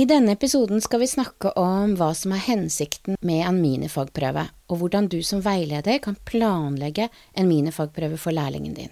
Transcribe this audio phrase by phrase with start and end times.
[0.00, 4.78] I denne episoden skal vi snakke om hva som er hensikten med en minifagprøve, og
[4.80, 8.88] hvordan du som veileder kan planlegge en minifagprøve for lærlingen din.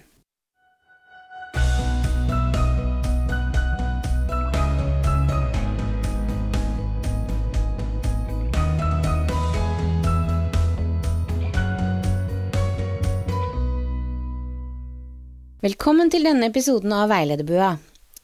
[15.65, 17.79] Velkommen til denne episoden av Veilederbua.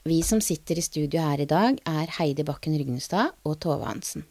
[0.05, 4.22] Vi som sitter i studio her i dag, er Heidi Bakken Rygnestad og Tove Hansen.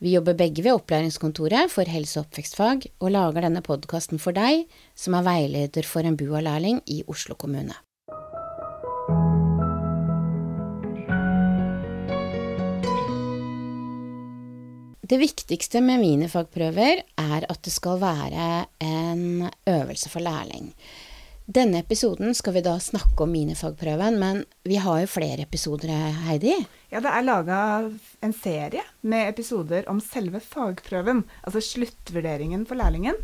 [0.00, 4.62] Vi jobber begge ved Opplæringskontoret for helse- og oppvekstfag, og lager denne podkasten for deg
[4.96, 7.76] som er veileder for en BUA-lærling i Oslo kommune.
[15.04, 20.72] Det viktigste med minifagprøver er at det skal være en øvelse for lærling.
[21.48, 25.88] Denne episoden skal vi da snakke om minifagprøven, men vi har jo flere episoder,
[26.26, 26.52] Heidi?
[26.92, 27.60] Ja, det er laga
[28.20, 33.16] en serie med episoder om selve fagprøven, altså sluttvurderingen for lærlingen.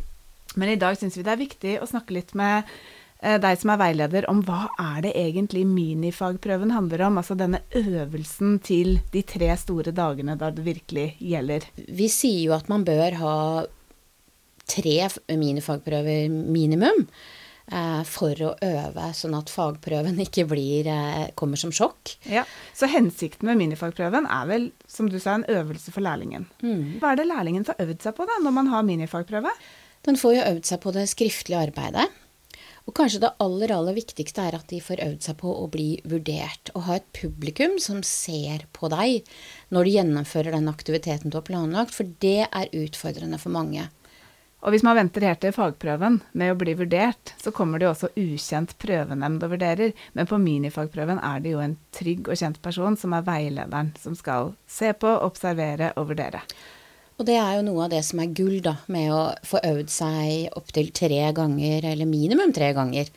[0.56, 2.64] Men i dag syns vi det er viktig å snakke litt med
[3.20, 7.20] eh, deg som er veileder, om hva er det egentlig minifagprøven handler om?
[7.20, 11.68] Altså denne øvelsen til de tre store dagene da det virkelig gjelder.
[11.76, 13.38] Vi sier jo at man bør ha
[14.64, 14.98] tre
[15.28, 17.04] minifagprøver minimum
[18.04, 22.16] for å øve, sånn at fagprøven ikke blir, eh, kommer som sjokk.
[22.28, 22.44] Ja,
[22.76, 26.44] Så hensikten med minifagprøven er vel, som du sa, en øvelse for lærlingen.
[27.00, 29.54] Hva er det lærlingen får øvd seg på da, når man har minifagprøve?
[30.04, 32.10] Den får jo øvd seg på det skriftlige arbeidet.
[32.84, 36.02] Og kanskje det aller, aller viktigste er at de får øvd seg på å bli
[36.04, 36.68] vurdert.
[36.76, 39.24] Og ha et publikum som ser på deg
[39.72, 43.88] når du gjennomfører den aktiviteten du har planlagt, for det er utfordrende for mange.
[44.64, 47.90] Og hvis man venter helt til fagprøven med å bli vurdert, så kommer det jo
[47.92, 49.92] også ukjent prøvenemnd og vurderer.
[50.16, 54.16] Men på minifagprøven er det jo en trygg og kjent person som er veilederen, som
[54.16, 56.40] skal se på, observere og vurdere.
[57.20, 59.92] Og det er jo noe av det som er gull, da, med å få øvd
[59.92, 63.12] seg opptil tre ganger, eller minimum tre ganger,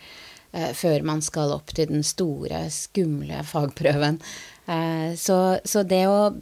[0.51, 4.19] eh, før man skal opp til den store, skumle fagprøven.
[4.67, 6.35] Eh, så, så det å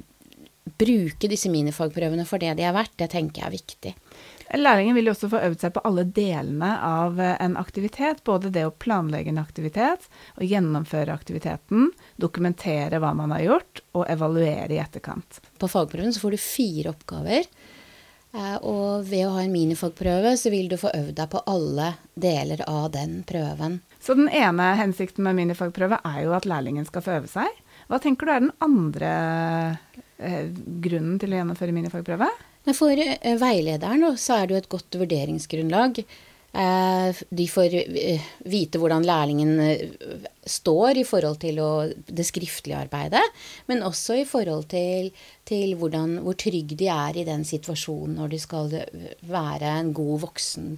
[0.81, 3.95] bruke disse minifagprøvene for det de er verdt, det tenker jeg er viktig.
[4.55, 8.21] Lærlingen vil jo også få øvd seg på alle delene av eh, en aktivitet.
[8.27, 10.07] Både det å planlegge en aktivitet,
[10.39, 11.89] å gjennomføre aktiviteten,
[12.21, 15.41] dokumentere hva man har gjort, og evaluere i etterkant.
[15.59, 17.49] På fagprøven så får du fire oppgaver.
[18.35, 21.91] eh, Og ved å ha en minifagprøve, så vil du få øvd deg på alle
[22.15, 23.81] deler av den prøven.
[23.99, 27.61] Så den ene hensikten med minifagprøve er jo at lærlingen skal få øve seg.
[27.89, 29.13] Hva tenker du er den andre
[30.17, 30.47] eh,
[30.81, 32.29] grunnen til å gjennomføre minifagprøve?
[32.73, 35.99] For eh, veilederen så er det jo et godt vurderingsgrunnlag.
[36.55, 39.59] Eh, de får eh, vite hvordan lærlingen
[40.45, 41.61] står i forhold til
[42.07, 43.23] det skriftlige arbeidet,
[43.69, 45.11] men også i forhold til,
[45.45, 48.79] til hvordan, hvor trygg de er i den situasjonen når de skal
[49.21, 50.77] være en god voksen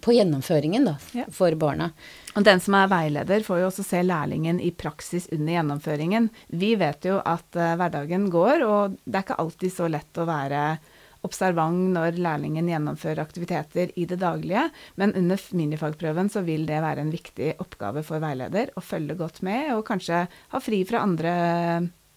[0.00, 1.24] på gjennomføringen da, Ja.
[1.30, 1.90] for barna.
[2.36, 6.30] Og den som er veileder, får jo også se lærlingen i praksis under gjennomføringen.
[6.48, 10.28] Vi vet jo at uh, hverdagen går, og det er ikke alltid så lett å
[10.28, 10.78] være
[11.26, 17.02] observant når lærlingen gjennomfører aktiviteter i det daglige, men under minifagprøven så vil det være
[17.02, 21.32] en viktig oppgave for veileder å følge godt med, og kanskje ha fri fra andre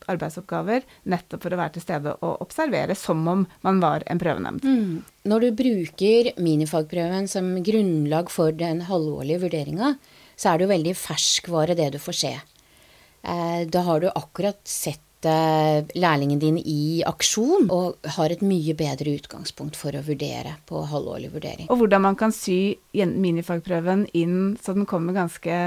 [0.10, 4.66] arbeidsoppgaver, nettopp for å være til stede og observere som om man var en prøvenemnd.
[5.30, 9.96] Når du bruker minifagprøven som grunnlag for den halvårlige vurderinga,
[10.36, 12.34] så er det jo veldig ferskvare det du får se.
[13.24, 18.76] Eh, Da har du akkurat sett eh, lærlingen din i aksjon, og har et mye
[18.78, 21.70] bedre utgangspunkt for å vurdere på halvårlig vurdering.
[21.70, 25.59] Og hvordan man kan sy minifagprøven inn så den kommer ganske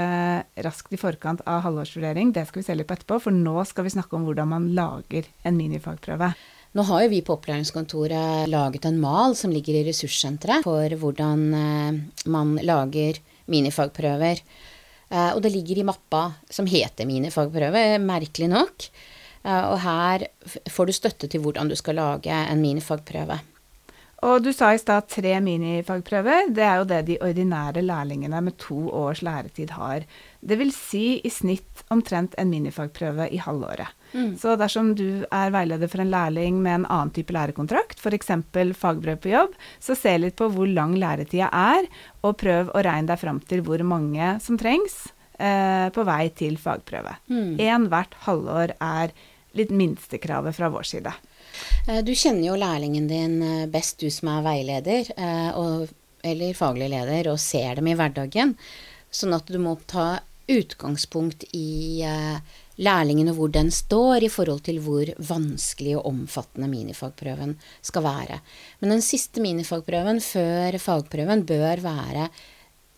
[0.65, 3.87] raskt i forkant av halvårsvurdering, det skal vi se litt på etterpå, for nå skal
[3.87, 6.33] vi snakke om hvordan man lager en minifagprøve.
[6.75, 11.43] Nå har jo vi på opplæringskontoret laget en mal som ligger i ressurssenteret for hvordan
[11.55, 13.21] eh, man lager
[13.51, 14.41] minifagprøver.
[15.09, 18.89] Eh, og det ligger i mappa som heter minifagprøve, merkelig nok.
[19.45, 20.27] Eh, og her
[20.71, 23.39] får du støtte til hvordan du skal lage en minifagprøve.
[24.25, 26.47] Og du sa i stad tre minifagprøver.
[26.55, 30.05] Det er jo det de ordinære lærlingene med to års læretid har.
[30.41, 33.91] Det vil si i snitt omtrent en minifagprøve i halvåret.
[34.39, 38.31] Så dersom du er veileder for en lærling med en annen type lærekontrakt, f.eks.
[38.79, 41.89] fagbrev på jobb, så se litt på hvor lang læretida er,
[42.23, 46.55] og prøv å regne deg fram til hvor mange som trengs eh, på vei til
[46.61, 47.17] fagprøve.
[47.59, 49.11] Én hvert halvår er
[49.55, 51.13] litt minstekravet fra vår side.
[51.87, 55.87] Eh, Du kjenner jo lærlingen din eh, best, du som er veileder eh, og,
[56.23, 58.55] eller faglig leder, og ser dem i hverdagen.
[59.11, 60.19] Sånn at du må ta
[60.51, 62.05] utgangspunkt i
[62.77, 68.37] lærlingen og hvor den står i forhold til hvor vanskelig og omfattende minifagprøven skal være.
[68.81, 72.27] Men den siste minifagprøven før fagprøven bør være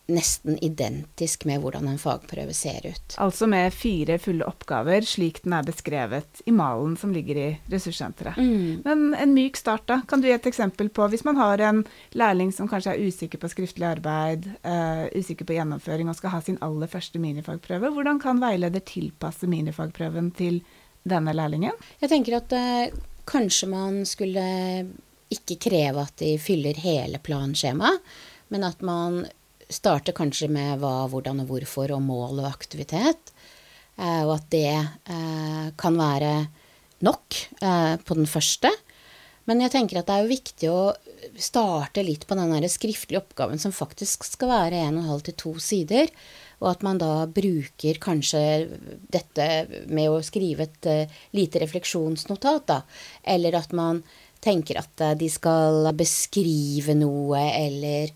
[0.08, 3.16] nesten identisk med hvordan en fagprøve ser ut.
[3.20, 8.40] Altså med fire fulle oppgaver, slik den er beskrevet i malen som ligger i ressurssenteret.
[8.40, 8.86] Mm.
[8.86, 10.00] Men en myk start, da?
[10.08, 11.84] Kan du gi et eksempel på hvis man har en
[12.16, 16.42] lærling som kanskje er usikker på skriftlig arbeid, uh, usikker på gjennomføring og skal ha
[16.46, 20.62] sin aller første minifagprøve, hvordan kan veileder tilpasse minifagprøven til
[21.08, 21.76] denne lærlingen?
[22.00, 24.48] Jeg tenker at uh, kanskje man skulle
[25.34, 28.00] ikke kreve at de fyller hele planskjemaet,
[28.48, 29.26] men at man
[29.70, 33.34] starter kanskje med hva, hvordan og hvorfor og mål og aktivitet.
[33.98, 36.34] Eh, og at det eh, kan være
[37.06, 38.72] nok eh, på den første.
[39.48, 40.82] Men jeg tenker at det er jo viktig å
[41.40, 45.38] starte litt på den skriftlige oppgaven som faktisk skal være en og en halv til
[45.40, 46.12] to sider.
[46.60, 48.42] Og at man da bruker kanskje
[49.14, 49.48] dette
[49.94, 52.80] med å skrive et lite refleksjonsnotat, da.
[53.24, 54.02] Eller at man
[54.44, 58.12] tenker at de skal beskrive noe, eller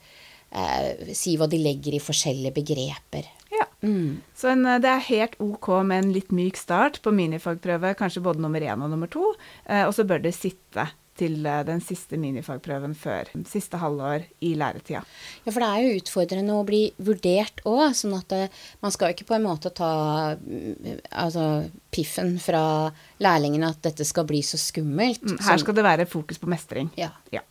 [0.52, 3.30] eh, si hva de legger i forskjellige begreper.
[3.52, 3.68] Ja.
[3.84, 4.22] Mm.
[4.38, 8.24] Så en, eh, det er helt ok med en litt myk start på minifagprøve, kanskje
[8.24, 9.34] både nummer én og nummer to.
[9.66, 10.90] Eh, og så bør det sitte
[11.22, 15.04] til eh, den siste minifagprøven før siste halvår i læretida.
[15.46, 18.96] Ja, for det er jo utfordrende å bli vurdert òg, sånn at det, eh, man
[18.96, 19.92] skal ikke på en måte ta
[20.40, 21.48] mm, altså,
[21.94, 22.64] piffen fra
[23.24, 25.24] lærlingene at dette skal bli så skummelt.
[25.26, 26.92] Mm, her skal det være fokus på mestring.
[27.00, 27.12] Ja.
[27.34, 27.44] ja.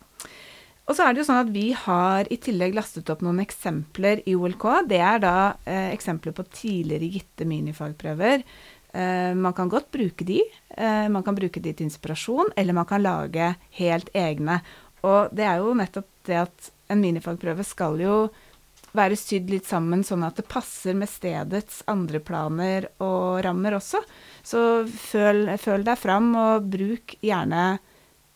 [0.90, 4.24] Og så er det jo sånn at vi har i tillegg lastet opp noen eksempler
[4.26, 4.64] i OLK.
[4.90, 8.42] Det er da eh, eksempler på tidligere gitte minifagprøver.
[8.90, 10.40] Eh, man kan godt bruke de.
[10.74, 14.58] Eh, man kan bruke de til inspirasjon, eller man kan lage helt egne.
[15.06, 18.16] Og det er jo nettopp det at en minifagprøve skal jo
[18.90, 24.02] være sydd litt sammen sånn at det passer med stedets andre planer og rammer også.
[24.42, 27.76] Så føl, føl deg fram, og bruk gjerne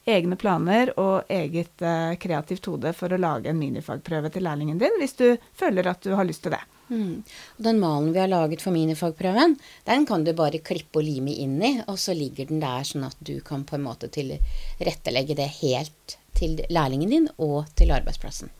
[0.04, 4.98] egne planer og eget eh, kreativt hode for å lage en minifagprøve til lærlingen din,
[5.00, 6.62] hvis du føler at du har lyst til det.
[6.88, 7.22] Mm.
[7.56, 9.56] Den malen vi har laget for minifagprøven,
[9.88, 13.08] den kan du bare klippe og lime inn i, og så ligger den der sånn
[13.08, 18.52] at du kan på en måte tilrettelegge det helt til lærlingen din og til arbeidsplassen.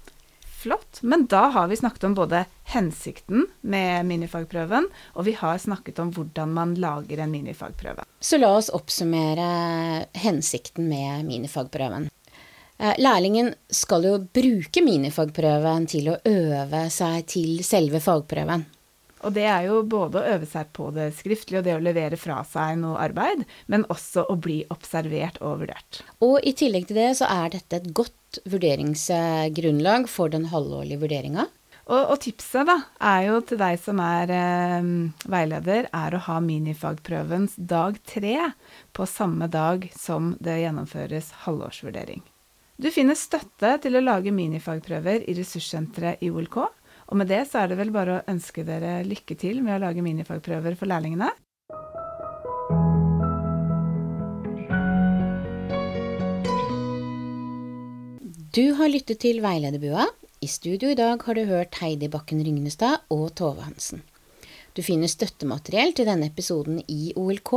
[0.64, 1.02] Flott.
[1.02, 6.12] Men da har vi snakket om både hensikten med minifagprøven, og vi har snakket om
[6.16, 8.06] hvordan man lager en minifagprøve.
[8.20, 9.48] Så la oss oppsummere
[10.24, 12.08] hensikten med minifagprøven.
[12.78, 18.64] Eh, lærlingen skal jo bruke minifagprøven til å øve seg til selve fagprøven.
[19.24, 22.18] Og det er jo både å øve seg på det skriftlige og det å levere
[22.20, 26.02] fra seg noe arbeid, men også å bli observert og vurdert.
[26.24, 31.48] Og i tillegg til det så er dette et godt vurderingsgrunnlag for den halvårlige vurderinga.
[31.84, 34.86] Og, og, tipset da, er jo til deg som er eh,
[35.28, 38.38] veileder, er å ha minifagprøvens dag tre
[38.96, 42.24] på samme dag som det gjennomføres halvårsvurdering.
[42.80, 46.56] Du finner støtte til å lage minifagprøver i ressurssenteret i OLK.
[47.10, 49.82] Og med det så er det vel bare å ønske dere lykke til med å
[49.86, 51.30] lage minifagprøver for lærlingene.
[58.54, 60.06] Du har lyttet til Veilederbua.
[60.38, 64.04] I studio i dag har du hørt Heidi Bakken Rygnestad og Tove Hansen.
[64.78, 67.52] Du finner støttemateriell til denne episoden i OLK.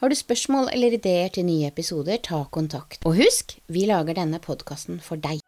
[0.00, 3.04] Har du spørsmål eller ideer til nye episoder, ta kontakt.
[3.04, 5.44] Og husk, vi lager denne podkasten for deg.